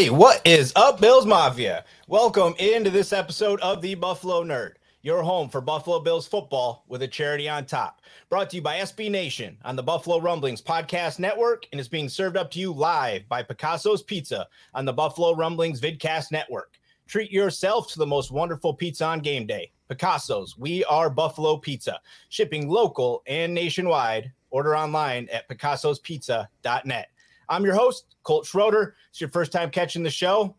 [0.00, 1.84] Hey, what is up, Bills Mafia?
[2.08, 7.02] Welcome into this episode of the Buffalo Nerd, your home for Buffalo Bills football with
[7.02, 8.00] a charity on top.
[8.30, 12.08] Brought to you by SB Nation on the Buffalo Rumblings Podcast Network and is being
[12.08, 16.78] served up to you live by Picasso's Pizza on the Buffalo Rumblings Vidcast Network.
[17.06, 19.70] Treat yourself to the most wonderful pizza on game day.
[19.90, 22.00] Picasso's, we are Buffalo Pizza,
[22.30, 24.32] shipping local and nationwide.
[24.48, 27.08] Order online at picassospizza.net.
[27.50, 28.94] I'm your host, Colt Schroeder.
[29.10, 30.54] It's your first time catching the show.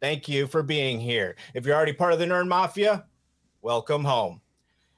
[0.00, 1.36] Thank you for being here.
[1.54, 3.04] If you're already part of the Nerd Mafia,
[3.60, 4.40] welcome home.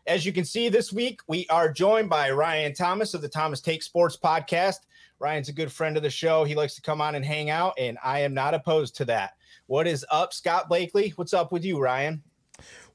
[0.06, 3.60] As you can see this week, we are joined by Ryan Thomas of the Thomas
[3.60, 4.86] Take Sports podcast.
[5.18, 6.44] Ryan's a good friend of the show.
[6.44, 9.34] He likes to come on and hang out, and I am not opposed to that.
[9.66, 11.12] What is up, Scott Blakely?
[11.16, 12.22] What's up with you, Ryan?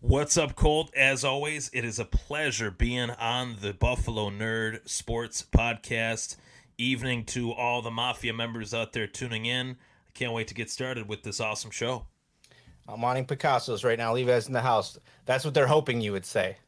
[0.01, 0.91] What's up, Colt?
[0.95, 6.37] As always, it is a pleasure being on the Buffalo Nerd Sports Podcast.
[6.79, 9.71] Evening to all the Mafia members out there tuning in.
[9.71, 12.05] I can't wait to get started with this awesome show.
[12.87, 14.13] I'm wanting Picasso's right now.
[14.13, 14.97] Leave us in the house.
[15.25, 16.55] That's what they're hoping you would say.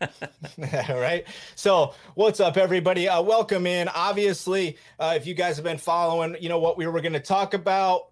[0.88, 1.26] All right.
[1.54, 3.10] So, what's up, everybody?
[3.10, 3.88] Uh, welcome in.
[3.88, 7.20] Obviously, uh, if you guys have been following, you know what we were going to
[7.20, 8.11] talk about.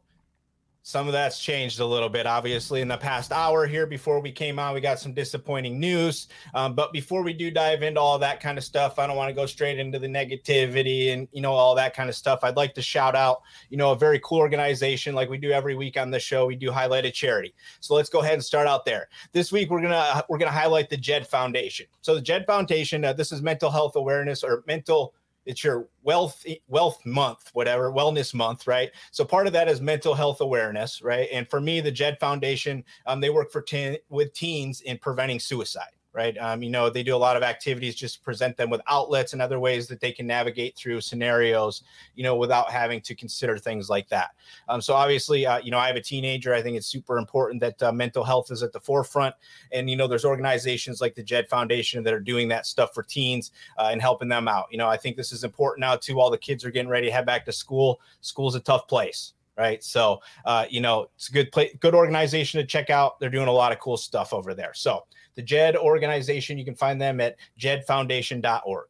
[0.83, 4.33] Some of that's changed a little bit, obviously, in the past hour here before we
[4.33, 4.73] came on.
[4.73, 6.29] We got some disappointing news.
[6.55, 9.29] Um, but before we do dive into all that kind of stuff, I don't want
[9.29, 12.41] to go straight into the negativity and, you know, all that kind of stuff.
[12.43, 15.75] I'd like to shout out, you know, a very cool organization like we do every
[15.75, 16.47] week on the show.
[16.47, 17.55] We do highlight a charity.
[17.81, 19.09] So let's go ahead and start out there.
[19.33, 21.87] This week, we're going to, we're going to highlight the JED Foundation.
[22.01, 25.13] So the JED Foundation, uh, this is mental health awareness or mental
[25.47, 28.91] it's your wealth wealth month whatever wellness month right?
[29.11, 31.29] So part of that is mental health awareness right?
[31.33, 35.41] And for me the jed foundation um, they work for teen, with teens in preventing
[35.41, 36.37] suicide right?
[36.39, 39.33] Um, you know they do a lot of activities just to present them with outlets
[39.33, 41.83] and other ways that they can navigate through scenarios
[42.17, 44.31] you know without having to consider things like that.
[44.69, 46.53] Um, so obviously uh, you know i have a teenager.
[46.55, 49.35] I think it's super important that uh, mental health is at the forefront.
[49.73, 53.03] And you know there's organizations like the jed foundation that are doing that stuff for
[53.03, 54.67] teens uh, and helping them out.
[54.71, 56.21] You know i think this is important now too.
[56.21, 58.01] All the kids are getting ready to head back to school.
[58.21, 59.85] School's a tough place right?
[59.85, 63.21] So uh, you know it's a good play good organization to check out.
[63.21, 64.73] They're doing a lot of cool stuff over there.
[64.75, 65.05] So
[65.35, 68.87] the jed organization you can find them at jedfoundation.org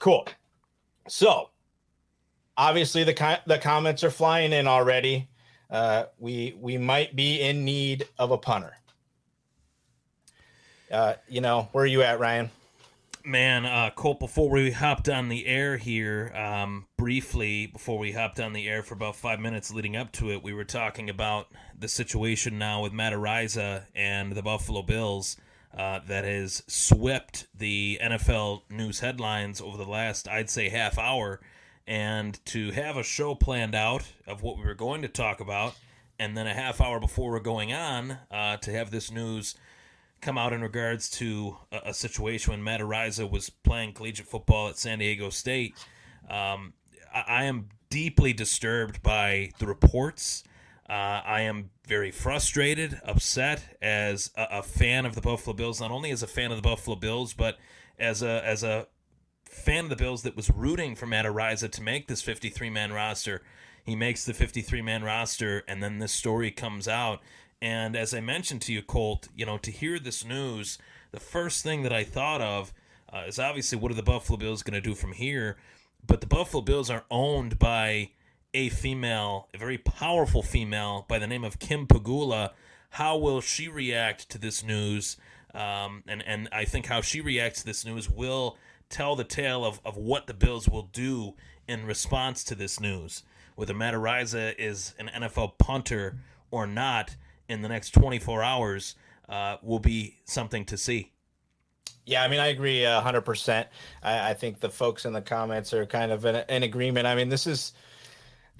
[0.00, 0.26] cool.
[1.06, 1.50] So
[2.56, 5.28] obviously the co- the comments are flying in already.
[5.70, 8.72] Uh, we we might be in need of a punter.
[10.90, 12.50] Uh, you know where are you at ryan?
[13.22, 18.40] Man, uh, Colt, before we hopped on the air here, um, briefly, before we hopped
[18.40, 21.48] on the air for about five minutes leading up to it, we were talking about
[21.78, 25.36] the situation now with Matt Araiza and the Buffalo Bills
[25.76, 31.40] uh, that has swept the NFL news headlines over the last, I'd say, half hour.
[31.86, 35.74] And to have a show planned out of what we were going to talk about,
[36.18, 39.54] and then a half hour before we're going on, uh, to have this news–
[40.20, 44.68] come out in regards to a, a situation when Matt Araiza was playing collegiate football
[44.68, 45.74] at San Diego State.
[46.28, 46.74] Um,
[47.12, 50.44] I, I, am deeply disturbed by the reports.
[50.90, 55.80] Uh, I am very frustrated, upset as a, a, fan of the Buffalo Bills.
[55.80, 57.58] Not only as a fan of the Buffalo Bills, but
[57.96, 58.88] as a as a
[59.44, 62.92] fan of the Bills that was rooting for Matt Araiza to make this 53 man
[62.92, 63.42] roster.
[63.84, 67.20] He makes the 53 man roster, and then this story comes out
[67.62, 70.78] and as I mentioned to you, Colt, you know, to hear this news,
[71.12, 72.72] the first thing that I thought of
[73.12, 75.56] uh, is obviously what are the Buffalo Bills going to do from here?
[76.06, 78.10] But the Buffalo Bills are owned by
[78.52, 82.50] a female, a very powerful female by the name of Kim Pegula.
[82.90, 85.16] How will she react to this news?
[85.54, 88.56] Um, and and I think how she reacts to this news will
[88.88, 91.34] tell the tale of, of what the Bills will do
[91.68, 93.22] in response to this news.
[93.54, 96.18] Whether Matt Araiza is an NFL punter
[96.50, 97.14] or not,
[97.50, 98.94] in the next 24 hours
[99.28, 101.10] uh, will be something to see.
[102.06, 103.66] Yeah, I mean, I agree uh, 100%.
[104.02, 107.06] I, I, think the folks in the comments are kind of in, in agreement.
[107.06, 107.72] I mean, this is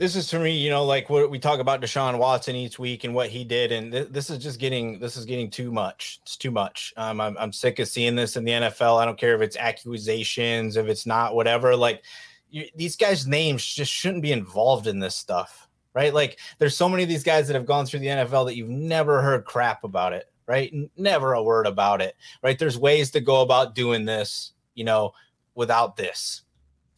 [0.01, 3.05] this is to me, you know, like what we talk about Deshaun Watson each week
[3.05, 6.21] and what he did, and th- this is just getting this is getting too much.
[6.23, 6.95] It's too much.
[6.97, 8.99] Um, I'm I'm sick of seeing this in the NFL.
[8.99, 11.77] I don't care if it's accusations, if it's not, whatever.
[11.77, 12.03] Like
[12.49, 16.15] you, these guys' names just shouldn't be involved in this stuff right?
[16.15, 18.69] Like there's so many of these guys that have gone through the NFL that you've
[18.69, 20.73] never heard crap about it, right?
[20.97, 22.15] Never a word about it,
[22.45, 22.57] right?
[22.57, 25.15] There's ways to go about doing this, you know,
[25.57, 26.45] without this.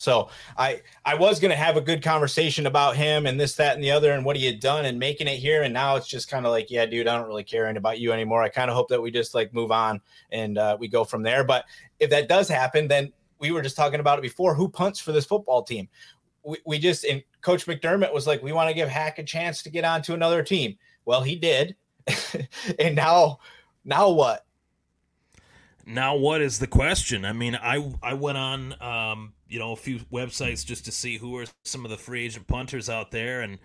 [0.02, 3.84] So I I was gonna have a good conversation about him and this, that, and
[3.84, 5.62] the other, and what he had done and making it here.
[5.62, 8.12] And now it's just kind of like, yeah, dude, I don't really care about you
[8.12, 8.42] anymore.
[8.42, 10.00] I kind of hope that we just like move on
[10.30, 11.44] and uh, we go from there.
[11.44, 11.64] But
[12.00, 14.54] if that does happen, then we were just talking about it before.
[14.54, 15.88] Who punts for this football team?
[16.44, 19.62] we, we just and Coach McDermott was like, we want to give Haack a chance
[19.62, 20.76] to get on to another team.
[21.04, 21.76] Well, he did,
[22.78, 23.38] and now,
[23.84, 24.46] now what?
[25.84, 27.24] Now what is the question?
[27.24, 31.18] I mean, I I went on um, you know a few websites just to see
[31.18, 33.58] who are some of the free agent punters out there, and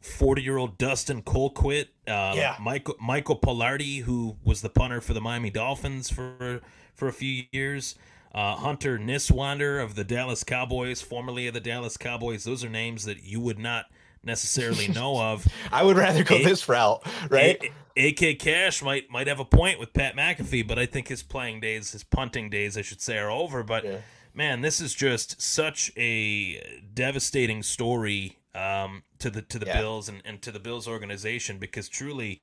[0.00, 5.14] forty year old Dustin Colquitt, uh, yeah, Michael Michael Palardy, who was the punter for
[5.14, 6.60] the Miami Dolphins for
[6.94, 7.94] for a few years.
[8.32, 12.44] Uh, Hunter Niswander of the Dallas Cowboys, formerly of the Dallas Cowboys.
[12.44, 13.86] Those are names that you would not
[14.22, 15.48] necessarily know of.
[15.72, 17.58] I would rather go a- this route, right?
[17.96, 21.24] A- AK Cash might might have a point with Pat McAfee, but I think his
[21.24, 23.64] playing days, his punting days, I should say, are over.
[23.64, 23.96] But yeah.
[24.34, 29.80] Man, this is just such a devastating story um, to the to the yeah.
[29.80, 32.42] Bills and, and to the Bills organization because truly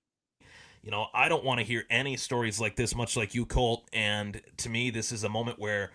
[0.87, 3.89] you know, I don't want to hear any stories like this, much like you, Colt.
[3.91, 5.91] And to me, this is a moment where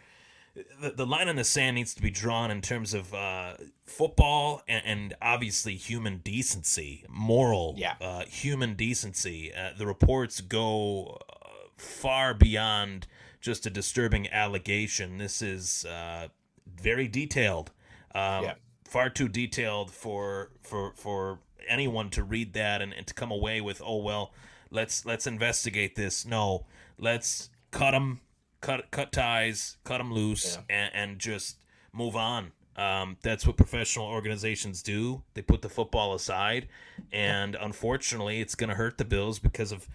[0.83, 3.55] the, the line in the sand needs to be drawn in terms of uh,
[3.87, 7.95] football and, and, obviously human decency, moral, yeah.
[8.03, 9.51] uh, human decency.
[9.55, 11.49] Uh, the reports go uh,
[11.79, 13.07] far beyond
[13.43, 15.19] just a disturbing allegation.
[15.19, 16.29] This is uh,
[16.81, 17.71] very detailed,
[18.15, 18.55] um, yeah.
[18.85, 23.61] far too detailed for for for anyone to read that and, and to come away
[23.61, 24.33] with, oh well
[24.73, 26.25] let's let's investigate this.
[26.27, 26.67] No,
[26.99, 28.21] let's cut them,
[28.61, 30.77] cut cut ties, cut them loose, yeah.
[30.77, 31.59] and, and just
[31.93, 32.53] move on.
[32.75, 35.23] Um, that's what professional organizations do.
[35.35, 36.69] They put the football aside,
[37.13, 39.89] and unfortunately, it's going to hurt the Bills because of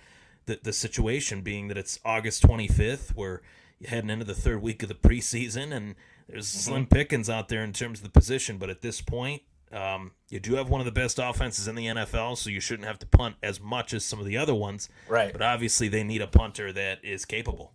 [0.47, 3.15] the the situation being that it's August 25th.
[3.15, 3.41] We're
[3.85, 5.95] heading into the third week of the preseason, and
[6.27, 6.71] there's mm-hmm.
[6.71, 8.57] slim pickings out there in terms of the position.
[8.57, 11.85] But at this point, um, you do have one of the best offenses in the
[11.85, 14.89] NFL, so you shouldn't have to punt as much as some of the other ones.
[15.07, 15.31] Right.
[15.31, 17.73] But obviously, they need a punter that is capable.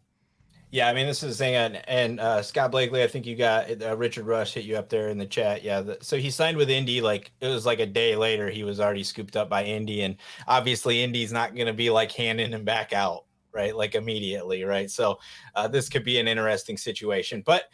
[0.73, 1.55] Yeah, I mean, this is the thing.
[1.55, 4.89] And, and uh, Scott Blakely, I think you got uh, Richard Rush hit you up
[4.89, 5.63] there in the chat.
[5.63, 5.83] Yeah.
[5.83, 7.03] The, so he signed with Indy.
[7.03, 10.01] Like it was like a day later, he was already scooped up by Indy.
[10.01, 10.17] And
[10.49, 13.77] obviously, Indy's not going to be like handing him back out, right?
[13.77, 14.91] Like immediately, right?
[14.91, 15.19] So
[15.55, 17.43] uh, this could be an interesting situation.
[17.45, 17.65] But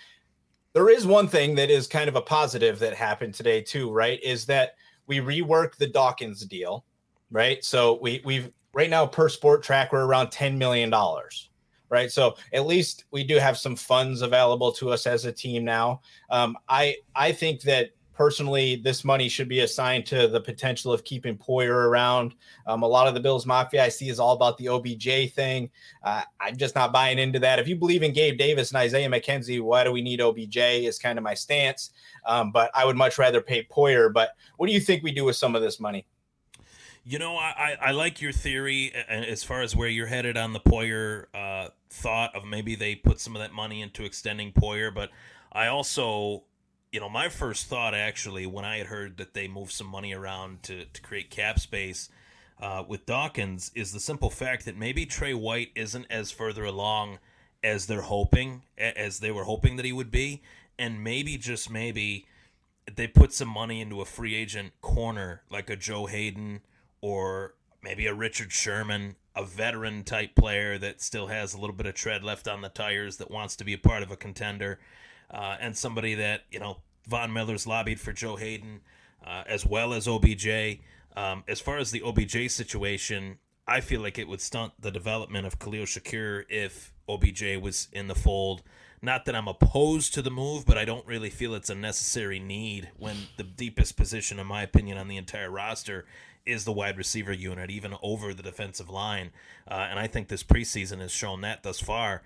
[0.72, 4.20] there is one thing that is kind of a positive that happened today too, right?
[4.24, 4.72] Is that
[5.06, 6.84] we rework the Dawkins deal,
[7.30, 7.64] right?
[7.64, 11.50] So we we've right now per Spotrac we're around ten million dollars,
[11.90, 12.10] right?
[12.10, 16.00] So at least we do have some funds available to us as a team now.
[16.30, 21.04] Um, I I think that personally, this money should be assigned to the potential of
[21.04, 22.34] keeping Poyer around.
[22.66, 25.70] Um, a lot of the Bills Mafia I see is all about the OBJ thing.
[26.02, 27.60] Uh, I'm just not buying into that.
[27.60, 30.56] If you believe in Gabe Davis and Isaiah McKenzie, why do we need OBJ?
[30.56, 31.92] Is kind of my stance.
[32.26, 34.12] Um, but I would much rather pay Poyer.
[34.12, 36.04] But what do you think we do with some of this money?
[37.08, 40.60] You know, I, I like your theory as far as where you're headed on the
[40.60, 45.08] Poyer uh, thought of maybe they put some of that money into extending Poyer, but
[45.50, 46.42] I also,
[46.92, 50.12] you know, my first thought actually when I had heard that they moved some money
[50.12, 52.10] around to, to create cap space
[52.60, 57.20] uh, with Dawkins is the simple fact that maybe Trey White isn't as further along
[57.64, 60.42] as they're hoping, as they were hoping that he would be,
[60.78, 62.26] and maybe just maybe
[62.96, 66.60] they put some money into a free agent corner like a Joe Haden
[67.00, 71.86] or maybe a Richard Sherman, a veteran type player that still has a little bit
[71.86, 74.80] of tread left on the tires that wants to be a part of a contender,
[75.30, 78.80] uh, and somebody that, you know, Von Miller's lobbied for Joe Haden
[79.24, 80.80] uh, as well as OBJ.
[81.16, 85.46] Um, as far as the OBJ situation, I feel like it would stunt the development
[85.46, 88.62] of Khalil Shakir if OBJ was in the fold.
[89.00, 92.40] Not that I'm opposed to the move, but I don't really feel it's a necessary
[92.40, 96.04] need when the deepest position, in my opinion, on the entire roster
[96.48, 99.30] is the wide receiver unit, even over the defensive line.
[99.70, 102.22] Uh, and I think this preseason has shown that thus far.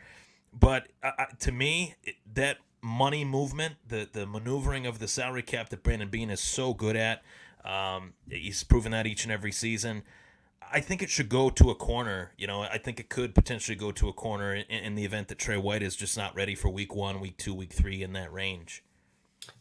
[0.58, 1.96] But uh, to me,
[2.34, 6.74] that money movement, the the maneuvering of the salary cap that Brandon Beane is so
[6.74, 7.22] good at,
[7.64, 10.02] um, he's proven that each and every season.
[10.74, 12.32] I think it should go to a corner.
[12.38, 15.28] You know, I think it could potentially go to a corner in, in the event
[15.28, 18.12] that Trey White is just not ready for week one, week two, week three in
[18.14, 18.82] that range.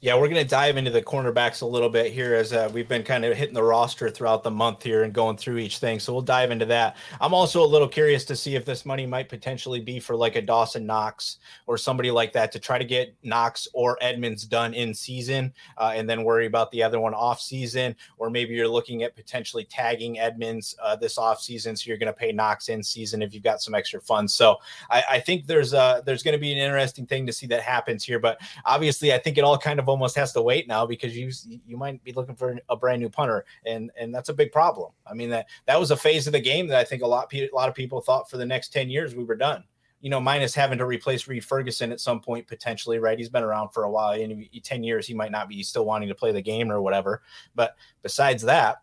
[0.03, 2.87] Yeah, we're going to dive into the cornerbacks a little bit here as uh, we've
[2.87, 5.99] been kind of hitting the roster throughout the month here and going through each thing.
[5.99, 6.97] So we'll dive into that.
[7.19, 10.35] I'm also a little curious to see if this money might potentially be for like
[10.35, 14.73] a Dawson Knox or somebody like that to try to get Knox or Edmunds done
[14.73, 17.95] in season uh, and then worry about the other one off season.
[18.17, 21.75] Or maybe you're looking at potentially tagging Edmunds uh, this off season.
[21.75, 24.33] So you're going to pay Knox in season if you've got some extra funds.
[24.33, 24.57] So
[24.89, 27.61] I, I think there's uh, there's going to be an interesting thing to see that
[27.61, 28.17] happens here.
[28.17, 31.31] But obviously, I think it all kind of almost has to wait now because you
[31.65, 34.91] you might be looking for a brand new punter, and and that's a big problem.
[35.05, 37.33] I mean that that was a phase of the game that I think a lot
[37.33, 39.63] a lot of people thought for the next ten years we were done.
[40.01, 43.19] You know, minus having to replace Reid Ferguson at some point potentially, right?
[43.19, 46.09] He's been around for a while, In ten years he might not be still wanting
[46.09, 47.21] to play the game or whatever.
[47.53, 48.77] But besides that,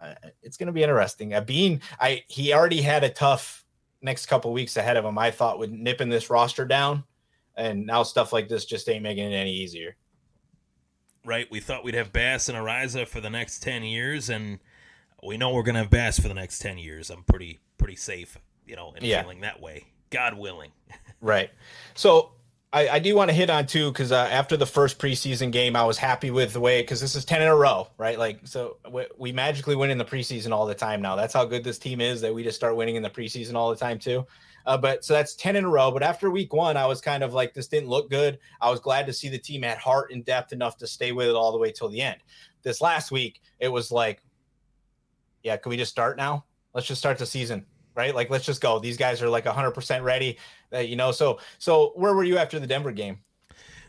[0.00, 1.34] uh, it's going to be interesting.
[1.34, 3.64] Uh, Beane, I he already had a tough
[4.00, 5.18] next couple weeks ahead of him.
[5.18, 7.04] I thought with nipping this roster down
[7.56, 9.96] and now stuff like this just ain't making it any easier.
[11.24, 11.46] Right.
[11.50, 14.58] We thought we'd have Bass and Araiza for the next ten years, and
[15.22, 17.10] we know we're gonna have Bass for the next ten years.
[17.10, 19.22] I'm pretty pretty safe, you know, in yeah.
[19.22, 19.84] feeling that way.
[20.10, 20.70] God willing.
[21.20, 21.50] right.
[21.94, 22.32] So
[22.72, 25.76] I, I, do want to hit on too because uh, after the first preseason game,
[25.76, 28.18] I was happy with the way because this is ten in a row, right?
[28.18, 31.14] Like, so we, we, magically win in the preseason all the time now.
[31.14, 33.68] That's how good this team is that we just start winning in the preseason all
[33.68, 34.26] the time too.
[34.66, 35.90] Uh, but so that's 10 in a row.
[35.90, 38.38] But after week one, I was kind of like, this didn't look good.
[38.60, 41.28] I was glad to see the team had heart and depth enough to stay with
[41.28, 42.18] it all the way till the end.
[42.62, 44.22] This last week, it was like,
[45.42, 46.44] yeah, can we just start now?
[46.74, 48.14] Let's just start the season, right?
[48.14, 48.78] Like, let's just go.
[48.78, 50.38] These guys are like 100% ready,
[50.72, 51.12] uh, you know?
[51.12, 53.18] So, so where were you after the Denver game?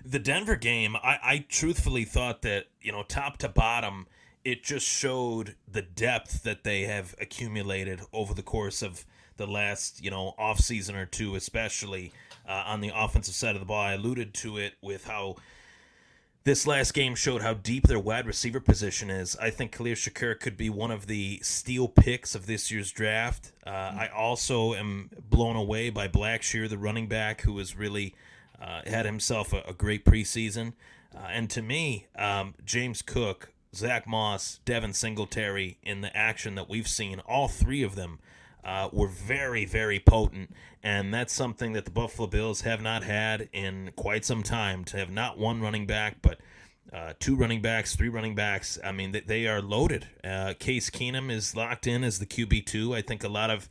[0.06, 4.08] The Denver game, I, I truthfully thought that, you know, top to bottom,
[4.44, 9.06] it just showed the depth that they have accumulated over the course of
[9.38, 12.12] the last you know off season or two, especially
[12.48, 13.82] uh, on the offensive side of the ball.
[13.82, 15.38] I alluded to it with how
[16.44, 19.38] this last game showed how deep their wide receiver position is.
[19.38, 23.54] I think Khalil Shakir could be one of the steal picks of this year's draft.
[23.66, 24.00] Uh, mm-hmm.
[24.00, 28.14] I also am blown away by Blackshear, the running back, who has really
[28.62, 30.74] uh, had himself a, a great preseason.
[31.16, 36.70] Uh, and to me, um, James Cook, Zach Moss, Devin Singletary, in the action that
[36.70, 38.20] we've seen, all three of them
[38.64, 40.52] uh, were very, very potent.
[40.84, 44.98] And that's something that the Buffalo Bills have not had in quite some time to
[44.98, 46.40] have not one running back, but
[46.92, 48.78] uh, two running backs, three running backs.
[48.84, 50.08] I mean, they, they are loaded.
[50.24, 52.96] Uh, Case Keenum is locked in as the QB2.
[52.96, 53.68] I think a lot of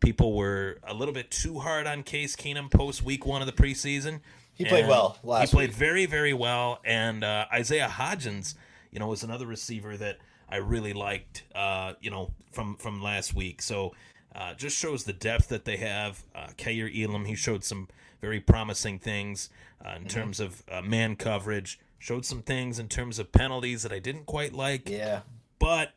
[0.00, 3.52] people were a little bit too hard on Case Keenum post week one of the
[3.52, 4.20] preseason.
[4.54, 5.76] He played well last He played week.
[5.76, 6.80] very, very well.
[6.84, 8.54] And uh, Isaiah Hodgins,
[8.94, 13.34] you know, was another receiver that I really liked, uh, you know, from, from last
[13.34, 13.60] week.
[13.60, 13.92] So
[14.34, 16.22] uh, just shows the depth that they have.
[16.34, 17.88] Uh, Kaiir Elam, he showed some
[18.20, 19.50] very promising things
[19.84, 20.06] uh, in mm-hmm.
[20.06, 21.80] terms of uh, man coverage.
[21.98, 24.88] Showed some things in terms of penalties that I didn't quite like.
[24.88, 25.20] Yeah.
[25.58, 25.92] But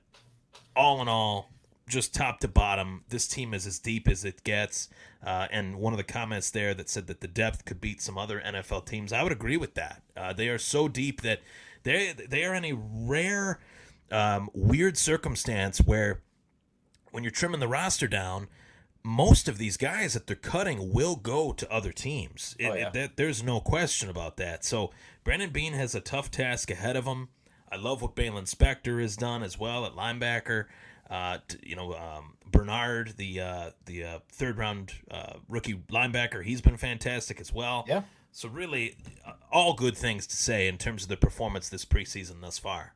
[0.75, 1.51] all in all,
[1.87, 4.89] just top to bottom, this team is as deep as it gets.
[5.25, 8.17] Uh, and one of the comments there that said that the depth could beat some
[8.17, 10.01] other NFL teams, I would agree with that.
[10.15, 11.41] Uh, they are so deep that
[11.83, 13.59] They they are in a rare,
[14.11, 16.21] um, weird circumstance where
[17.11, 18.47] when you're trimming the roster down,
[19.03, 22.55] most of these guys that they're cutting will go to other teams.
[22.59, 22.87] It, Oh, yeah.
[22.87, 24.65] it- that, there's no question about that.
[24.65, 24.91] So
[25.23, 27.29] Brandon Beane has a tough task ahead of him.
[27.71, 30.65] I love what Baylon Spector has done as well at linebacker.
[31.09, 36.43] Uh, t- you know, um, Bernard, the uh, the uh, third round uh, rookie linebacker,
[36.43, 37.85] he's been fantastic as well.
[37.87, 38.03] Yeah.
[38.37, 42.39] So really, uh, all good things to say in terms of the performance this preseason
[42.39, 42.93] thus far.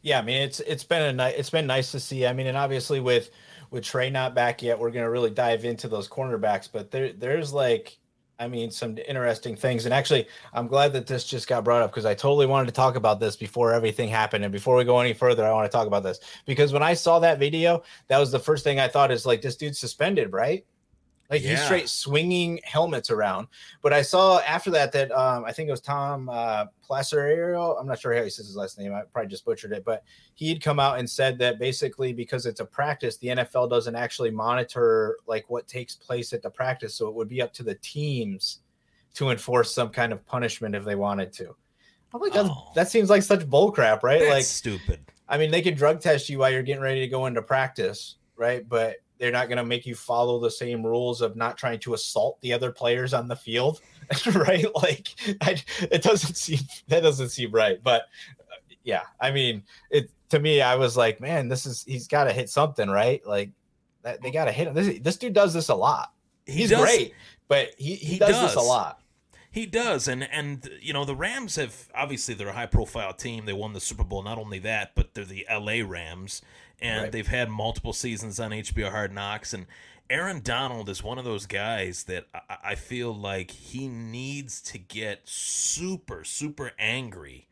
[0.00, 2.26] Yeah, I mean it's it's been a ni- it's been nice to see.
[2.26, 3.28] I mean, and obviously with
[3.70, 6.70] with Trey not back yet, we're gonna really dive into those cornerbacks.
[6.72, 7.98] But there there's like,
[8.38, 9.84] I mean, some interesting things.
[9.84, 12.72] And actually, I'm glad that this just got brought up because I totally wanted to
[12.72, 14.42] talk about this before everything happened.
[14.42, 16.94] And before we go any further, I want to talk about this because when I
[16.94, 20.32] saw that video, that was the first thing I thought is like this dude's suspended,
[20.32, 20.64] right?
[21.32, 23.48] Like he's straight swinging helmets around.
[23.80, 27.80] But I saw after that that um, I think it was Tom uh, Placerio.
[27.80, 28.92] I'm not sure how he says his last name.
[28.92, 32.44] I probably just butchered it, but he had come out and said that basically because
[32.44, 36.94] it's a practice, the NFL doesn't actually monitor like what takes place at the practice,
[36.94, 38.58] so it would be up to the teams
[39.14, 41.56] to enforce some kind of punishment if they wanted to.
[42.14, 42.72] I'm like, Oh.
[42.74, 44.20] that seems like such bullcrap, right?
[44.20, 45.00] That's like, stupid.
[45.28, 48.16] I mean, they can drug test you while you're getting ready to go into practice,
[48.36, 48.68] right?
[48.68, 51.94] But they're not going to make you follow the same rules of not trying to
[51.94, 53.80] assault the other players on the field,
[54.34, 54.66] right?
[54.74, 55.62] Like, I,
[55.92, 57.78] it doesn't seem that doesn't seem right.
[57.80, 58.02] But
[58.40, 59.62] uh, yeah, I mean,
[59.92, 63.24] it to me, I was like, man, this is he's got to hit something, right?
[63.24, 63.50] Like,
[64.02, 64.74] that, they got to hit him.
[64.74, 66.12] This this dude does this a lot.
[66.44, 67.14] He He's does- great,
[67.46, 69.01] but he, he, He does, this a lot.
[69.52, 73.44] He does, and and you know the Rams have obviously they're a high profile team.
[73.44, 74.22] They won the Super Bowl.
[74.22, 75.82] Not only that, but they're the L.A.
[75.82, 76.40] Rams,
[76.80, 77.12] and Right.
[77.12, 79.52] they've had multiple seasons on HBO Hard Knocks.
[79.52, 79.66] And
[80.08, 84.78] Aaron Donald is one of those guys that I, I feel like he needs to
[84.78, 87.46] get super super angry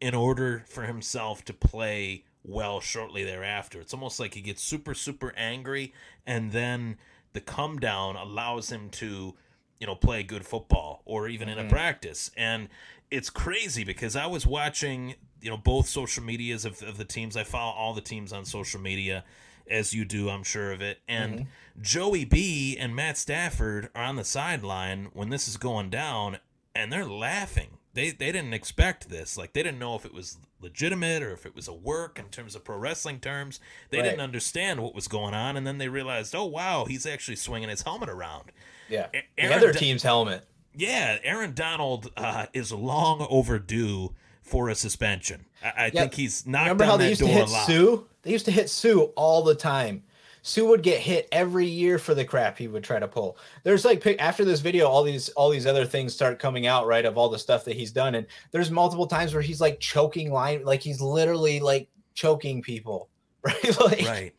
[0.00, 3.80] in order for himself to play well shortly thereafter.
[3.80, 5.92] It's almost like he gets super super angry,
[6.24, 6.96] and then
[7.32, 9.34] the come down allows him to
[9.80, 11.70] you know play good football or even in a mm-hmm.
[11.70, 12.30] practice.
[12.36, 12.68] And
[13.10, 17.36] it's crazy because i was watching you know both social medias of, of the teams.
[17.36, 19.24] I follow all the teams on social media
[19.68, 20.98] as you do i'm sure of it.
[21.08, 21.82] And mm-hmm.
[21.82, 26.38] joey b and matt stafford are on the sideline when this is going down
[26.74, 27.78] and they're laughing.
[27.94, 29.36] They they didn't expect this.
[29.36, 32.26] Like they didn't know if it was legitimate or if it was a work in
[32.26, 34.04] terms of pro wrestling terms they Right.
[34.04, 37.68] didn't understand what was going on and then they realized oh wow he's actually swinging
[37.68, 38.52] his helmet around
[38.88, 40.44] Yeah, A- the other team's helmet.
[40.74, 45.46] yeah, Aaron Donald uh, is long overdue for a suspension.
[45.62, 47.66] I, I think he's knocked Remember how that they used to hit a lot.
[47.66, 47.98] Suh?
[48.22, 50.02] They used to hit Suh all the time.
[50.42, 53.36] Suh would get hit every year for the crap he would try to pull.
[53.62, 57.04] There's like after this video, all these all these other things start coming out, right?
[57.04, 60.32] Of all the stuff that he's done, and there's multiple times where he's like choking
[60.32, 63.08] line, like he's literally like choking people,
[63.42, 63.80] right?
[63.80, 64.34] like, Right?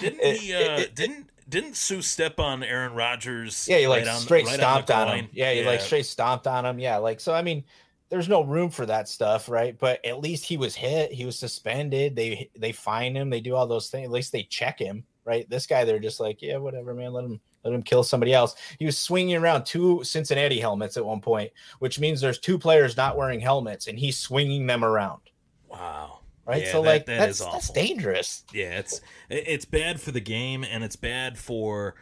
[0.00, 0.54] Didn't It- he?
[0.54, 3.66] Uh, it- didn't didn't Suh step on Aaron Rodgers?
[3.68, 5.28] Yeah, he like right on- straight right stomped the on him.
[5.32, 6.78] Yeah, he like straight stomped on him.
[6.78, 7.32] Yeah, like so.
[7.34, 7.64] I mean,
[8.08, 9.76] there's no room for that stuff, right?
[9.78, 11.12] But at least he was hit.
[11.12, 12.14] He was suspended.
[12.14, 13.30] They they fine him.
[13.30, 14.04] They do all those things.
[14.06, 15.48] At least they check him, right?
[15.50, 17.12] This guy, they're just like, yeah, whatever, man.
[17.12, 18.54] Let him let him kill somebody else.
[18.78, 22.96] He was swinging around two Cincinnati helmets at one point, which means there's two players
[22.96, 25.20] not wearing helmets, and he's swinging them around,
[25.68, 26.20] Wow.
[26.46, 26.62] right?
[26.64, 28.44] Yeah, so that- like that that's is that's dangerous.
[28.54, 31.96] Yeah, it's it's bad for the game, and it's bad for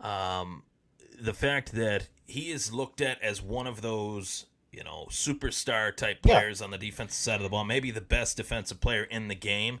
[0.00, 0.62] um,
[1.20, 6.18] the fact that he is looked at as one of those you know superstar type
[6.24, 6.38] Yeah.
[6.38, 9.34] players on the defensive side of the ball, maybe the best defensive player in the
[9.34, 9.80] game.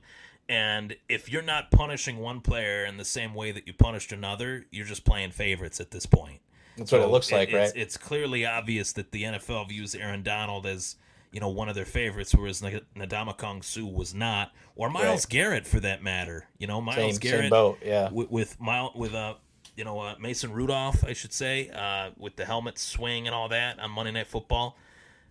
[0.50, 4.66] And if you're not punishing one player in the same way that you punished another,
[4.72, 6.40] you're just playing favorites at this point.
[6.76, 7.72] That's what it So looks like, it's, right?
[7.80, 10.96] It's clearly obvious that the NFL views Aaron Donald as
[11.30, 15.28] you know one of their favorites, whereas Ndamukong Suh was not, or Myles Right.
[15.30, 16.48] Garrett for that matter.
[16.58, 17.78] You know, Myles Same Garrett same boat.
[17.84, 18.10] Yeah.
[18.10, 19.34] with, with Mile with uh
[19.76, 23.48] you know uh, Mason Rudolph, I should say, uh, with the helmet swing and all
[23.50, 24.76] that on Monday Night Football.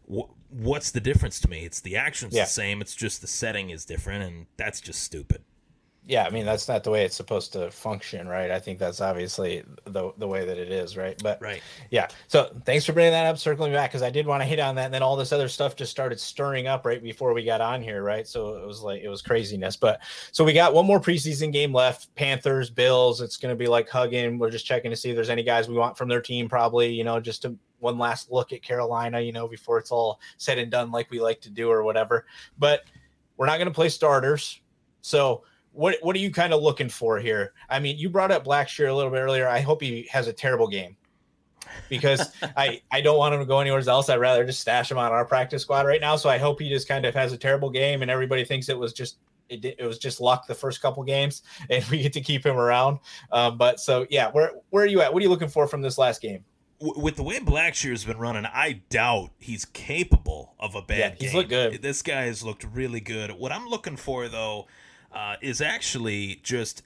[0.10, 1.66] Wh- what's the difference to me?
[1.66, 2.44] It's the action's Yeah.
[2.46, 2.82] the same.
[2.82, 5.44] It's just the setting is different, and that's just stupid.
[6.10, 8.50] Yeah i mean that's not the way it's supposed to function right?
[8.50, 11.16] I think that's obviously the the way that it is right?
[11.22, 11.62] But Right.
[11.92, 14.60] yeah so thanks for bringing that up circling back because i did want to hit
[14.60, 17.44] on that and then all this other stuff just started stirring up right before we
[17.44, 18.28] got on here right?
[18.28, 21.72] So it was like it was craziness but so we got one more preseason game
[21.72, 25.16] left panthers bills it's going to be like hugging we're just checking to see if
[25.16, 28.32] there's any guys we want from their team probably you know just to one last
[28.32, 31.52] look at carolina you know before it's all said and done like we like to
[31.52, 32.26] do or whatever
[32.58, 32.86] but
[33.38, 34.60] we're not going to play starters
[35.02, 37.54] so what what are you kind of looking for here?
[37.70, 39.48] I mean, you brought up Blackshear a little bit earlier.
[39.48, 40.96] I hope he has a terrible game.
[41.90, 44.10] because I I don't want him to go anywhere else.
[44.10, 46.16] I'd rather just stash him on our practice squad right now.
[46.16, 48.78] So I hope he just kind of has a terrible game and everybody thinks it
[48.78, 49.18] was just
[49.50, 52.58] it, it was just luck the first couple games and we get to keep him
[52.58, 53.00] around.
[53.32, 55.14] Um, but so yeah, where where are you at?
[55.14, 56.44] What are you looking for from this last game?
[56.82, 61.32] with the way Blackshear's been running, I doubt he's capable of a bad yeah, he's
[61.32, 61.38] game.
[61.38, 61.82] looked good.
[61.82, 63.32] This guy has looked really good.
[63.32, 64.66] What I'm looking for though
[65.14, 66.84] uh, is actually just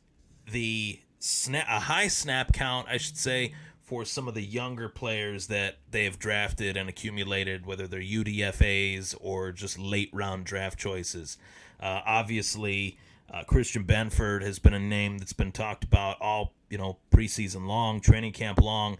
[0.52, 5.48] the snap a high snap count, I should say, for some of the younger players
[5.48, 11.38] that they have drafted and accumulated, whether they're UDFA's or just late round draft choices.
[11.80, 12.98] Uh, obviously,
[13.34, 17.68] uh, Christian Benford has been a name that's been talked about all you know preseason
[17.68, 18.98] long, training camp long.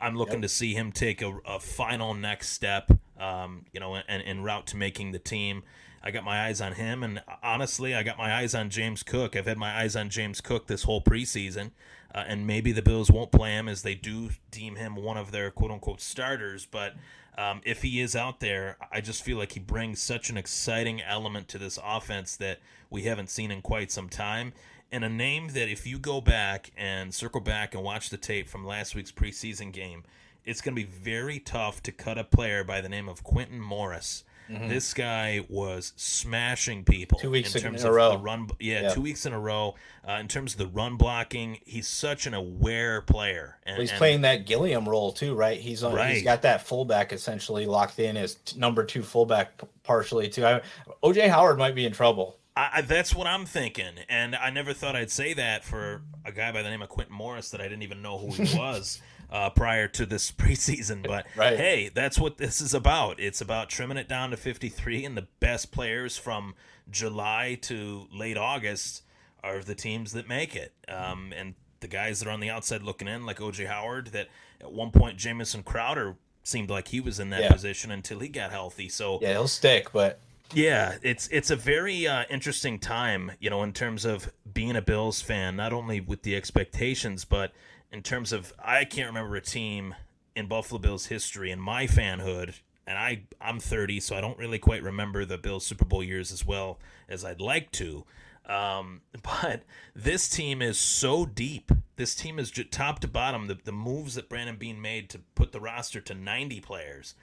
[0.00, 0.42] I'm looking yep.
[0.42, 4.66] to see him take a, a final next step, um, you know, and en route
[4.68, 5.62] to making the team.
[6.06, 9.34] I got my eyes on him, and honestly, I got my eyes on James Cook.
[9.34, 11.70] I've had my eyes on James Cook this whole preseason,
[12.14, 15.32] uh, and maybe the Bills won't play him as they do deem him one of
[15.32, 16.66] their quote unquote starters.
[16.66, 16.92] But
[17.38, 21.00] um, if he is out there, I just feel like he brings such an exciting
[21.00, 22.58] element to this offense that
[22.90, 24.52] we haven't seen in quite some time.
[24.92, 28.46] And a name that, if you go back and circle back and watch the tape
[28.46, 30.04] from last week's preseason game,
[30.44, 33.58] it's going to be very tough to cut a player by the name of Quintin
[33.58, 34.22] Morris.
[34.50, 34.68] Mm-hmm.
[34.68, 38.16] This guy was smashing people two weeks in, terms in a row.
[38.18, 39.74] run, yeah, yeah, two weeks in a row.
[40.06, 43.58] Uh, in terms of the run blocking, he's such an aware player.
[43.64, 45.58] And, well, he's and, playing that Gilliam role too, right?
[45.58, 45.94] He's on.
[45.94, 46.14] Right.
[46.14, 50.44] He's got that fullback essentially locked in as t- number two fullback partially too.
[50.44, 50.60] I,
[51.02, 52.38] OJ Howard might be in trouble.
[52.56, 56.52] I, that's what I'm thinking, and I never thought I'd say that for a guy
[56.52, 59.00] by the name of Quintin Morris that I didn't even know who he was
[59.34, 61.06] uh, prior to this preseason.
[61.06, 61.56] But right.
[61.56, 63.18] hey, that's what this is about.
[63.18, 66.54] It's about trimming it down to 53, and the best players from
[66.90, 69.02] July to late August
[69.42, 70.72] are the teams that make it.
[70.88, 74.28] Um, and the guys that are on the outside looking in, like OJ Howard, that
[74.60, 77.52] at one point Jamison Crowder seemed like he was in that yeah.
[77.52, 78.88] position until he got healthy.
[78.88, 80.20] So yeah, he'll stick, but
[80.52, 84.82] yeah, it's it's a very uh, interesting time, you know, in terms of being a
[84.82, 87.52] Bills fan, not only with the expectations, but
[87.94, 89.94] in terms of I can't remember a team
[90.34, 92.54] in Buffalo Bills history in my fanhood,
[92.88, 96.32] and I I'm 30, so I don't really quite remember the Bills Super Bowl years
[96.32, 98.04] as well as I'd like to.
[98.46, 99.62] Um, but
[99.94, 101.70] this team is so deep.
[101.94, 103.46] This team is top to bottom.
[103.46, 107.14] The, the moves that Brandon Beane made to put the roster to 90 players,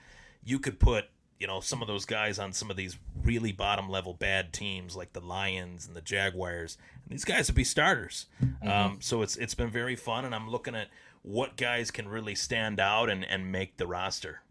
[0.42, 1.10] you could put
[1.42, 4.94] you know some of those guys on some of these really bottom level bad teams
[4.94, 6.78] like the Lions and the Jaguars.
[7.02, 8.26] And these guys would be starters.
[8.42, 8.68] Mm-hmm.
[8.68, 10.86] Um, so it's it's been very fun, and I'm looking at
[11.22, 14.42] what guys can really stand out and and make the roster.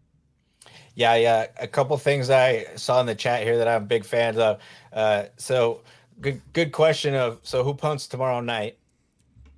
[0.94, 1.46] Yeah, yeah.
[1.58, 4.60] A couple things I saw in the chat here that I'm big fans of.
[4.92, 5.80] Uh, so
[6.20, 8.76] good good question of so who punts tomorrow night,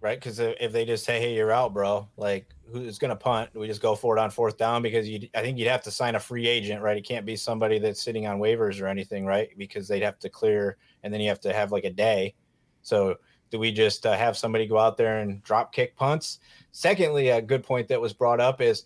[0.01, 0.21] right?
[0.21, 3.51] Because if they just say, "Hey, you're out, bro," like who's going to punt?
[3.55, 4.83] We just go for it on fourth down?
[4.83, 6.97] Because you, I think you'd have to sign a free agent, right?
[6.97, 9.51] It can't be somebody that's sitting on waivers or anything, right?
[9.57, 12.35] Because they'd have to clear, and then you have to have like a day.
[12.83, 13.17] So,
[13.51, 16.41] do we just uh, have somebody go out there and drop kick punts?
[16.73, 18.85] Secondly, a good point that was brought up is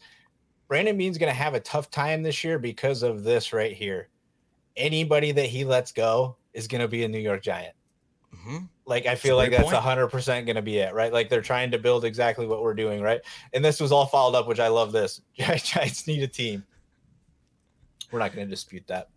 [0.67, 4.11] Brandon Beane's going to have a tough time this year because of this right here.
[4.77, 7.75] Anybody that he lets go is going to be a New York Giant.
[8.35, 8.59] Mm-hmm.
[8.87, 11.12] Like I feel like that's a hundred percent going to be it, right?
[11.12, 13.21] Like they're trying to build exactly what we're doing, right?
[13.53, 14.93] And this was all followed up, which I love.
[14.93, 16.64] This Giants need a team.
[18.11, 19.09] We're not going to dispute that.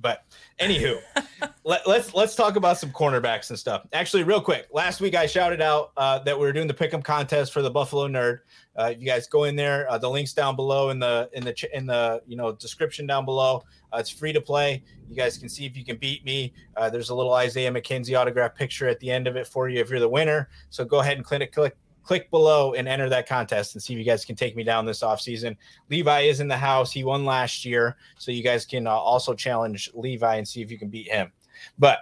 [0.00, 0.24] But
[0.60, 1.00] anywho,
[1.64, 3.86] let, us let's, let's talk about some cornerbacks and stuff.
[3.92, 7.02] Actually, real quick, last week I shouted out uh, that we were doing the pick'em
[7.02, 8.40] contest for the Buffalo Nerd.
[8.76, 9.90] Uh, you guys go in there.
[9.90, 13.24] Uh, the links down below in the in the in the you know description down
[13.24, 13.64] below.
[13.92, 14.82] Uh, it's free to play.
[15.08, 16.52] You guys can see if you can beat me.
[16.76, 19.80] Uh, there's a little Isaiah McKenzie autograph picture at the end of it for you
[19.80, 20.48] if you're the winner.
[20.70, 21.76] So go ahead and click click
[22.08, 24.86] click below and enter that contest and see if you guys can take me down
[24.86, 25.54] this offseason.
[25.90, 26.90] Levi is in the house.
[26.90, 27.98] He won last year.
[28.16, 31.30] So you guys can uh, also challenge Levi and see if you can beat him.
[31.78, 31.98] But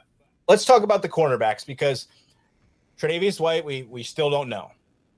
[0.46, 2.06] let's talk about the cornerbacks because
[3.00, 4.70] Tre'Davious White, we, we still don't know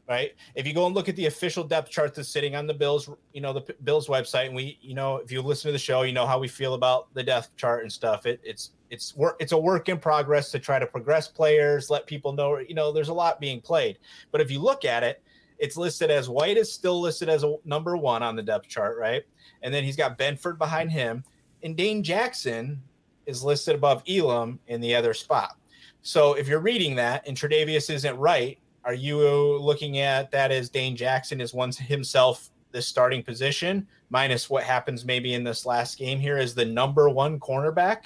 [0.08, 0.32] right?
[0.54, 3.10] If you go and look at the official depth chart that's sitting on the Bills,
[3.34, 6.00] you know, the Bills website, and we, you know, if you listen to the show,
[6.00, 8.24] you know how we feel about the depth chart and stuff.
[8.24, 12.06] It, it's it's work it's a work in progress to try to progress players, let
[12.06, 13.98] people know, you know, there's a lot being played.
[14.30, 15.22] But if you look at it,
[15.58, 18.96] it's listed as White is still listed as a number one on the depth chart,
[18.98, 19.24] right?
[19.62, 21.24] And then he's got Benford behind him,
[21.62, 22.80] and Dane Jackson
[23.26, 25.56] is listed above Elam in the other spot.
[26.02, 29.18] So if you're reading that and Tre'Davious isn't right, are you
[29.58, 35.04] looking at that as Dane Jackson is once himself the starting position, minus what happens
[35.04, 38.04] maybe in this last game here as the number one cornerback?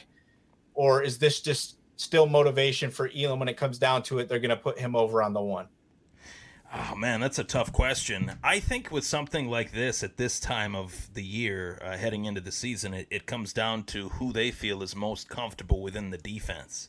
[0.75, 4.29] Or is this just still motivation for Elam when it comes down to it?
[4.29, 5.69] They're going to put him over on the one.
[6.75, 8.33] Oh man, that's a tough question.
[8.43, 12.41] I think with something like this at this time of the year, uh, heading into
[12.41, 16.17] the season, it, it, comes down to who they feel is most comfortable within the
[16.17, 16.89] defense.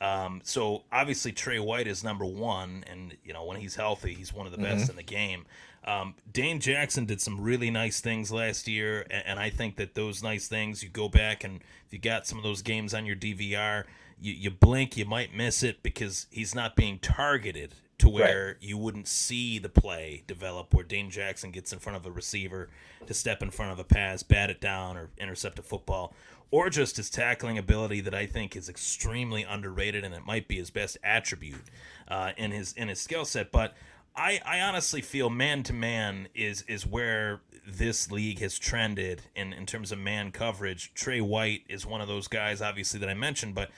[0.00, 4.32] Um, so obviously Trey White is number one, and you know when he's healthy, he's
[4.32, 4.90] one of the best mm-hmm.
[4.90, 5.44] in the game.
[5.86, 9.94] Um, Dane Jackson did some really nice things last year, and, and, I think that
[9.94, 13.06] those nice things, you go back and if you got some of those games on
[13.06, 13.84] your DVR,
[14.20, 18.56] you, you blink, you might miss it because he's not being targeted to where right.
[18.60, 22.68] you wouldn't see the play develop where Dane Jackson gets in front of a receiver
[23.06, 26.14] to step in front of a pass, bat it down, or intercept a football,
[26.50, 30.56] or just his tackling ability that I think is extremely underrated and it might be
[30.56, 31.62] his best attribute
[32.08, 33.50] uh, in his in his skill set.
[33.50, 33.74] But
[34.16, 39.52] I, I honestly feel man to man is is where this league has trended in,
[39.52, 40.94] in terms of man coverage.
[40.94, 43.70] Trey White is one of those guys, obviously, that I mentioned, but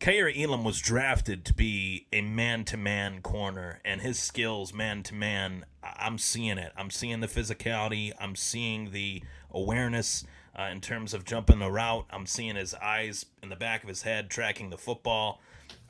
[0.00, 5.02] Kaiir Elam was drafted to be a man to man corner, and his skills, man
[5.04, 6.72] to man, I'm seeing it.
[6.76, 8.12] I'm seeing the physicality.
[8.18, 10.24] I'm seeing the awareness
[10.58, 12.06] uh, in terms of jumping the route.
[12.10, 15.40] I'm seeing his eyes in the back of his head tracking the football.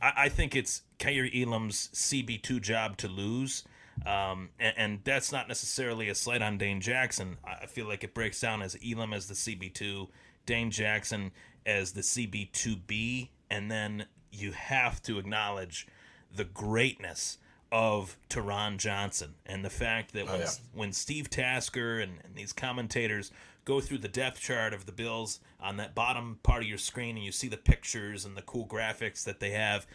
[0.01, 3.65] I, I think it's Kaiir Elam's CB2 job to lose.
[4.07, 7.37] Um, and, and, that's not necessarily a slight on Dane Jackson.
[7.45, 10.09] I feel like it breaks down as Elam as the CB2,
[10.47, 11.33] Dane Jackson
[11.67, 15.87] as the CB2B, and then you have to acknowledge
[16.35, 17.38] the greatness
[17.71, 20.51] of Taron Johnson and the fact that oh, when, yeah.
[20.75, 23.31] when Steve Tasker and, and, these commentators
[23.65, 27.17] go through the depth chart of the Bills on that bottom part of your screen
[27.17, 29.87] and you see the pictures and the cool graphics that they have,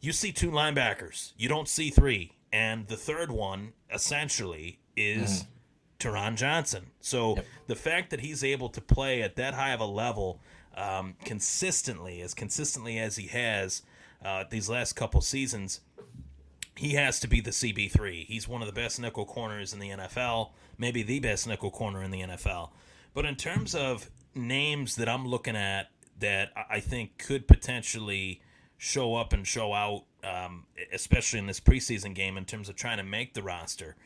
[0.00, 1.32] you see two linebackers.
[1.36, 2.32] You don't see three.
[2.52, 5.46] And the third one, essentially, is mm.
[5.98, 6.86] Taron Johnson.
[7.00, 7.46] So yep.
[7.66, 10.40] the fact that he's able to play at that high of a level
[10.76, 13.82] um, consistently, as consistently as he has
[14.24, 15.80] uh, these last couple seasons,
[16.76, 18.26] he has to be the CB3.
[18.26, 22.02] He's one of the best nickel corners in the NFL, maybe the best nickel corner
[22.02, 22.70] in the NFL.
[23.14, 28.40] But in terms of names that I'm looking at that I think could potentially
[28.78, 32.98] show up and show out, um, especially in this preseason game, in terms of trying
[32.98, 33.96] to make the roster,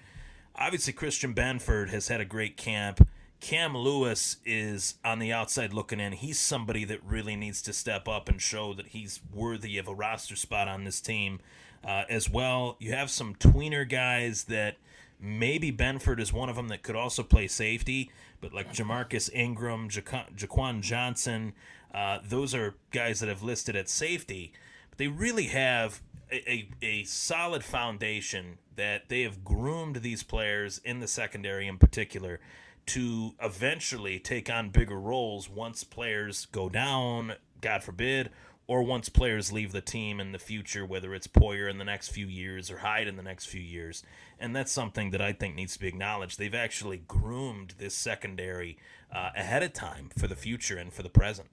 [0.55, 3.07] obviously Christian Benford has had a great camp.
[3.41, 6.13] Cam Lewis is on the outside looking in.
[6.13, 9.95] He's somebody that really needs to step up and show that he's worthy of a
[9.95, 11.41] roster spot on this team
[11.85, 12.77] uh, as well.
[12.81, 14.77] You have some tweener guys that
[15.21, 19.89] maybe Benford is one of them that could also play safety, but like Ja'Marcus Ingram,
[19.89, 21.53] Jaquan Johnson,
[21.95, 24.53] uh, those are guys that have listed at safety.
[24.97, 31.01] They really have a, a, a solid foundation that they have groomed these players in
[31.01, 32.41] the secondary in particular
[32.87, 38.31] to eventually take on bigger roles once players go down, God forbid,
[38.69, 42.09] or once players leave the team in the future, whether it's Poyer in the next
[42.09, 44.03] few years or Hyde in the next few years.
[44.39, 46.39] And that's something that I think needs to be acknowledged.
[46.39, 48.79] They've actually groomed this secondary
[49.15, 51.49] uh, ahead of time for the future and for the present.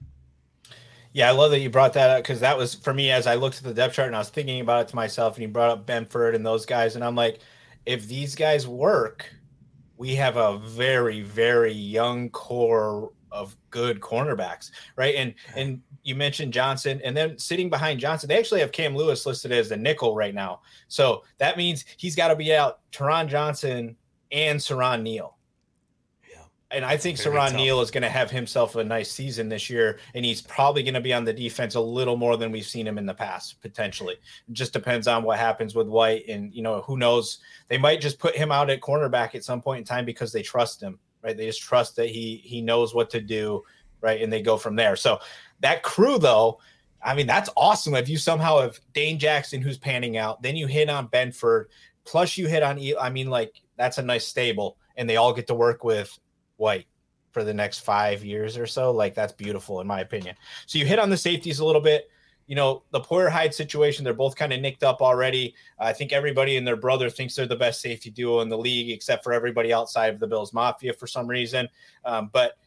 [1.14, 3.36] Yeah, I love that you brought that up because that was for me as I
[3.36, 5.36] looked at the depth chart and I was thinking about it to myself.
[5.36, 7.38] And you brought up Benford and those guys, and I'm like,
[7.86, 9.32] if these guys work,
[9.96, 15.14] we have a very very young core of good cornerbacks, right?
[15.14, 19.24] And and you mentioned Johnson, and then sitting behind Johnson, they actually have Cam Lewis
[19.24, 20.62] listed as the nickel right now.
[20.88, 23.94] So that means he's got to be out Taron Johnson
[24.32, 25.33] and Siran Neal
[26.74, 29.98] and I think Siran Neal is going to have himself a nice season this year,
[30.14, 32.86] and he's probably going to be on the defense a little more than we've seen
[32.86, 34.14] him in the past, potentially.
[34.14, 37.38] It just depends on what happens with White, and you know who knows.
[37.68, 40.42] They might just put him out at cornerback at some point in time because they
[40.42, 41.36] trust him, right?
[41.36, 43.62] They just trust that he he knows what to do,
[44.00, 44.20] right?
[44.20, 44.96] And they go from there.
[44.96, 45.20] So
[45.60, 46.58] that crew, though,
[47.02, 47.94] I mean, that's awesome.
[47.94, 51.66] If you somehow have Dane Jackson who's panning out, then you hit on Benford,
[52.04, 55.46] plus you hit on, I mean, like that's a nice stable, and they all get
[55.48, 56.18] to work with
[56.56, 56.86] White
[57.34, 58.92] for the next five years or so.
[58.92, 60.36] Like that's beautiful in my opinion.
[60.66, 62.08] So you hit on the safeties a little bit.
[62.46, 65.54] You know, the Poyer Hyde situation, they're both kind of nicked up already.
[65.78, 68.90] I think everybody and their brother thinks they're the best safety duo in the league,
[68.90, 71.68] except for everybody outside of the Bills Mafia for some reason.
[72.04, 72.58] Um, but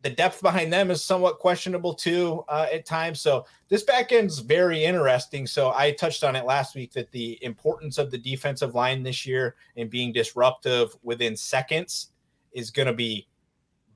[0.00, 3.20] the depth behind them is somewhat questionable too uh, at times.
[3.20, 5.46] So this back end's very interesting.
[5.46, 9.24] So I touched on it last week that the importance of the defensive line this
[9.24, 12.08] year and being disruptive within seconds
[12.54, 13.28] is going to be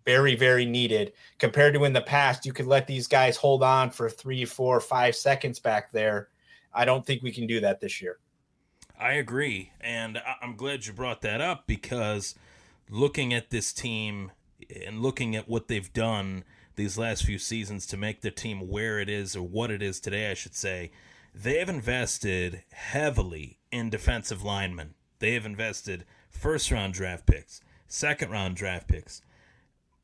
[0.05, 2.47] very, very needed compared to in the past.
[2.47, 6.29] You could let these guys hold on for three, four, five seconds back there.
[6.73, 8.19] I don't think we can do that this year.
[8.99, 9.73] I agree.
[9.81, 12.35] And I'm glad you brought that up because
[12.91, 14.33] looking at this team
[14.87, 16.45] and looking at what they've done
[16.77, 20.01] these last few seasons to make their team where it is or what it is
[20.01, 20.91] today, I should say,
[21.35, 28.31] they have invested heavily in defensive linemen They have invested first round draft picks, second
[28.31, 29.23] round draft picks.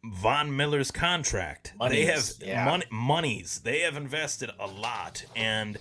[0.03, 1.73] Von Miller's contract.
[1.89, 2.65] they have Monies, yeah.
[2.65, 3.61] money, monies.
[3.65, 5.79] They have invested a lot, and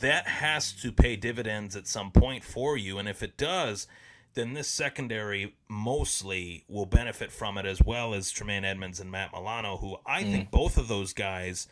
[0.00, 2.98] that has to pay dividends at some point for you.
[2.98, 3.86] And if it does,
[4.34, 9.32] then this secondary mostly will benefit from it as well as Tremaine Edmunds and Matt
[9.32, 10.32] Milano, who I mm.
[10.32, 11.68] think both of those guys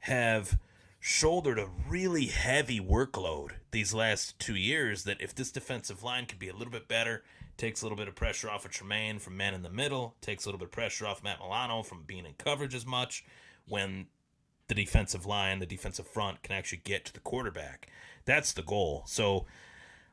[0.00, 0.58] have
[1.00, 5.04] shouldered a really heavy workload these last two years.
[5.04, 7.22] That if this defensive line could be a little bit better,
[7.58, 10.44] takes a little bit of pressure off of Tremaine from man in the middle, takes
[10.44, 13.24] a little bit of pressure off Matt Milano from being in coverage as much
[13.66, 14.06] when
[14.68, 17.90] the defensive line, the defensive front can actually get to the quarterback.
[18.24, 19.02] That's the goal.
[19.06, 19.46] So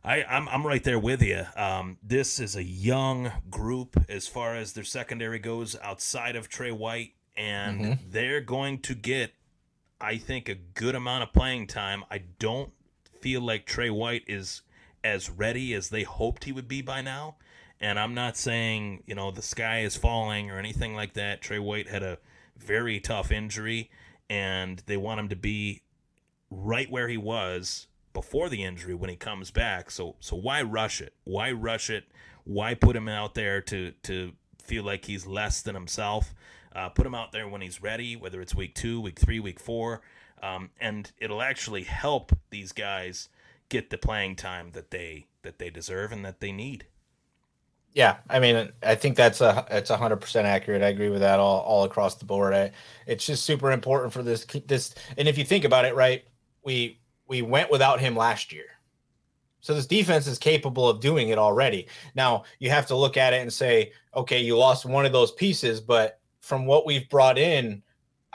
[0.03, 1.45] I, I'm, I'm right there with you.
[1.55, 6.71] Um, this is a young group as far as their secondary goes outside of Trey
[6.71, 9.34] White, and they're going to get,
[9.99, 12.03] I think, a good amount of playing time.
[12.10, 12.71] I don't
[13.19, 14.62] feel like Trey White is
[15.06, 17.36] as ready as they hoped he would be by now.
[17.80, 21.41] And I'm not saying, you know, the sky is falling or anything like that.
[21.41, 22.18] Tre White had a
[22.58, 23.91] very tough injury,
[24.30, 25.84] and they want him to be
[26.50, 29.91] right where he was before the injury when he comes back.
[29.91, 31.13] So so why rush it?
[31.24, 32.06] Why rush it?
[32.44, 34.32] Why put him out there to to
[34.63, 36.34] feel like he's less than himself?
[36.76, 39.60] Uh, put him out there when he's ready, whether it's week two, week three, week
[39.60, 40.02] four,
[40.41, 43.30] um, and it'll actually help these guys
[43.69, 46.88] get the playing time that they that they deserve and that they need.
[47.93, 50.82] Yeah, I mean, I think that's a it's hundred percent accurate.
[50.82, 52.54] I agree with that all all across the board.
[52.54, 52.71] I,
[53.08, 54.93] it's just super important for this this.
[55.17, 56.25] And if you think about it, right,
[56.63, 58.65] we we went without him last year,
[59.62, 61.88] so this defense is capable of doing it already.
[62.15, 65.32] Now you have to look at it and say, okay, you lost one of those
[65.32, 67.82] pieces, but from what we've brought in,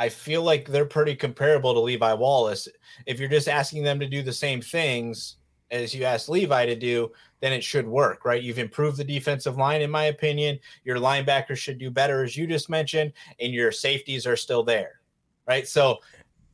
[0.00, 2.66] I feel like they're pretty comparable to Levi Wallace.
[3.04, 5.36] If you're just asking them to do the same things
[5.70, 8.42] as you asked Levi to do, then it should work, right?
[8.42, 10.58] You've improved the defensive line, in my opinion.
[10.84, 15.00] Your linebackers should do better, as you just mentioned, and your safeties are still there,
[15.46, 15.68] right?
[15.68, 15.98] So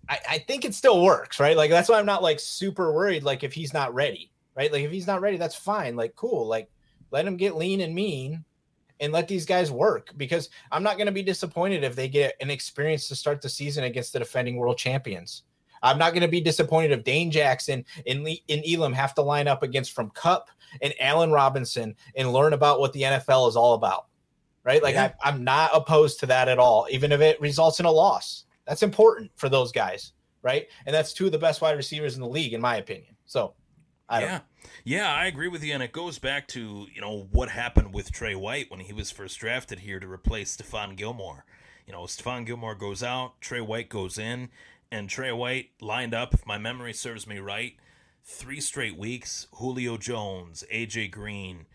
[0.09, 1.57] I, I think it still works, right?
[1.57, 3.23] Like that's why I'm not like super worried.
[3.23, 4.73] Like if he's not ready, right?
[4.73, 5.95] Like if he's not ready, that's fine.
[5.95, 6.49] Like cool.
[6.49, 6.69] Like
[7.13, 8.45] let him get lean and mean
[9.01, 12.35] and let these guys work because I'm not going to be disappointed if they get
[12.41, 15.43] an experience to start the season against the defending world champions.
[15.83, 19.23] I'm not going to be disappointed if Dane Jackson and Le- and Elam have to
[19.23, 20.49] line up against from Kupp
[20.83, 24.07] and Allen Robinson and learn about what the NFL is all about.
[24.65, 24.83] Right?
[24.83, 25.13] Like Yeah.
[25.23, 28.45] I, I'm not opposed to that at all, even if it results in a loss.
[28.67, 30.67] That's important for those guys, right?
[30.87, 33.15] And that's two of the best wide receivers in the league, in my opinion.
[33.27, 33.55] So,
[34.09, 34.29] I don't.
[34.31, 34.41] yeah.
[34.85, 38.13] Yeah, I agree with you, and it goes back to you know what happened with
[38.13, 41.45] Tre White when he was first drafted here to replace Stephon Gilmore.
[41.87, 44.51] You know, Stephon Gilmore goes out, Tre White goes in,
[44.91, 47.75] and Tre White lined up, if my memory serves me right,
[48.25, 49.47] three straight weeks.
[49.55, 51.67] Julio Jones, AJ Green,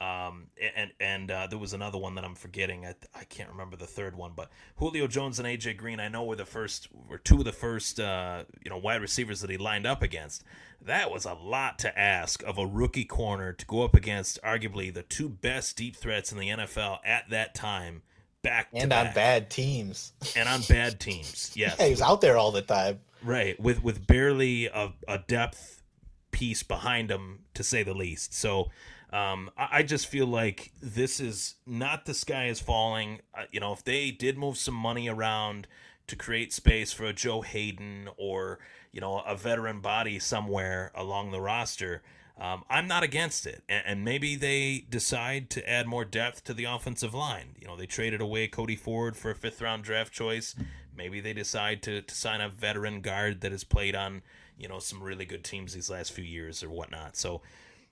[0.00, 2.86] um, and and uh, there was another one that I'm forgetting.
[2.86, 6.24] I, I can't remember the third one, but Julio Jones and AJ Green, I know
[6.24, 9.58] were the first, were two of the first, uh, you know, wide receivers that he
[9.58, 10.42] lined up against.
[10.82, 14.92] That was a lot to ask of a rookie corner to go up against arguably
[14.92, 18.00] the two best deep threats in the NFL at that time,
[18.42, 19.14] back And on back.
[19.14, 20.14] bad teams.
[20.34, 21.52] and on bad teams.
[21.56, 23.00] Yes, Yeah, he's out there all the time.
[23.22, 25.82] Right, with with barely a, a depth
[26.30, 28.32] piece behind him, to say the least.
[28.32, 28.70] So,
[29.12, 33.20] um, I, I just feel like this is not the sky is falling.
[33.34, 35.66] Uh, you know, if they did move some money around
[36.10, 38.58] to create space for a Joe Haden or
[38.92, 42.02] you know a veteran body somewhere along the roster.
[42.38, 46.54] Um, I'm not against it, and, and maybe they decide to add more depth to
[46.54, 47.54] the offensive line.
[47.60, 50.56] You know, they traded away Cody Ford for a fifth round draft choice.
[50.96, 54.22] Maybe they decide to, to sign a veteran guard that has played on,
[54.58, 57.16] you know, some really good teams these last few years or whatnot.
[57.16, 57.42] So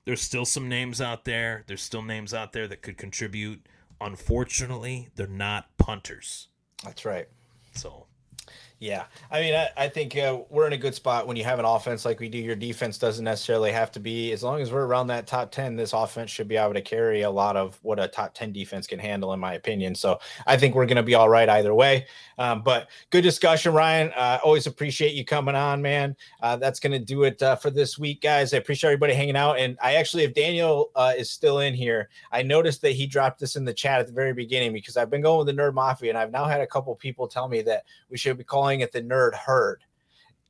[0.08, 1.64] there's still some names out there.
[1.66, 3.66] There's still names out there that could contribute.
[4.00, 6.48] Unfortunately, they're not punters.
[6.82, 7.28] That's right.
[7.74, 8.06] So
[8.80, 11.58] Yeah, I mean, I, I think uh, we're in a good spot when you have
[11.58, 12.38] an offense like we do.
[12.38, 15.74] Your defense doesn't necessarily have to be as long as we're around that top ten.
[15.74, 18.86] This offense should be able to carry a lot of what a top ten defense
[18.86, 19.96] can handle, in my opinion.
[19.96, 22.06] So I think we're going to be all right either way.
[22.38, 24.12] Um, but good discussion, Ryan.
[24.14, 26.14] Uh, always appreciate you coming on, man.
[26.40, 28.54] Uh, that's going to do it uh, for this week, guys.
[28.54, 29.58] I appreciate everybody hanging out.
[29.58, 33.40] And I actually, if Daniel uh, is still in here, I noticed that he dropped
[33.40, 35.74] this in the chat at the very beginning because I've been going with the Nerd
[35.74, 38.67] Mafia, and I've now had a couple people tell me that we should be calling
[38.80, 39.82] it the Nerd Herd.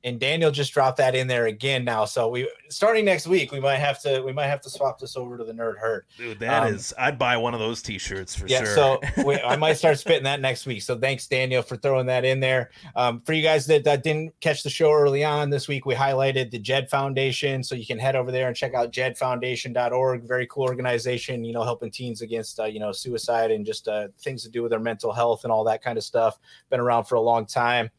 [0.04, 2.04] and Daniel just dropped that in there again now.
[2.04, 5.16] So we starting next week, we might have to we might have to swap this
[5.16, 6.06] over to the nerd herd.
[6.16, 8.74] Dude, that um, is, I'd buy one of those t-shirts for yeah, sure.
[8.74, 10.82] so we, I might start spitting that next week.
[10.82, 12.70] So thanks, Daniel, for throwing that in there.
[12.94, 15.94] Um, for you guys that, that didn't catch the show early on this week, we
[15.94, 17.64] highlighted the Jed Foundation.
[17.64, 20.22] So you can head over there and check out jedfoundation.org.
[20.22, 24.08] Very cool organization, you know, helping teens against uh, you know suicide and just uh,
[24.20, 26.38] things to do with their mental health and all that kind of stuff.
[26.70, 27.90] Been around for a long time.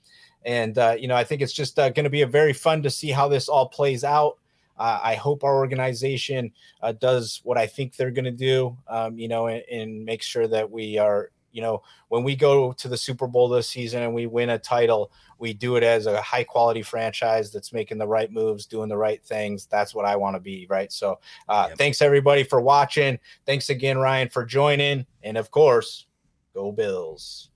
[0.45, 2.81] And, uh, you know, I think it's just uh, going to be a very fun
[2.83, 4.37] to see how this all plays out.
[4.77, 9.19] Uh, I hope our organization uh, does what I think they're going to do, um,
[9.19, 12.87] you know, and, and make sure that we are, you know, when we go to
[12.87, 16.21] the Super Bowl this season and we win a title, we do it as a
[16.21, 19.65] high quality franchise that's making the right moves, doing the right things.
[19.65, 20.65] That's what I want to be.
[20.69, 20.93] Right.
[20.93, 21.19] So
[21.49, 23.19] uh, thanks everybody for watching.
[23.45, 25.05] Thanks again, Ryan, for joining.
[25.23, 26.05] And of course,
[26.53, 27.48] go Bills.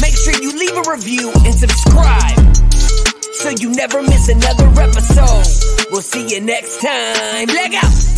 [0.00, 2.38] Make sure you leave a review and subscribe
[3.34, 5.86] so you never miss another episode.
[5.90, 7.46] We'll see you next time.
[7.46, 8.11] Leg out.